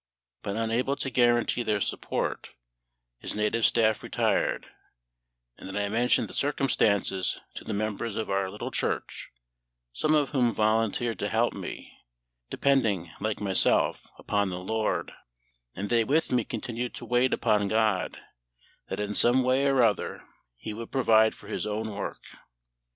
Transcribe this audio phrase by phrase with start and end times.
[0.41, 2.55] Being unable to guarantee their support,
[3.19, 4.65] his native staff retired;
[5.59, 9.29] and then I mentioned the circumstances to the members of our little church,
[9.93, 11.95] some of whom volunteered to help me,
[12.49, 15.13] depending, like myself, upon the LORD;
[15.75, 18.19] and they with me continued to wait upon GOD
[18.87, 20.23] that in some way or other
[20.57, 22.23] He would provide for His own work.